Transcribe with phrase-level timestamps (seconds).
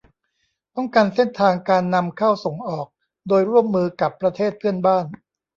[0.75, 2.87] ป้องกันเส้นทางการนำเข้าส่งออก
[3.27, 5.05] โดยร่วมมือกับประเทศเพื่อนบ้าน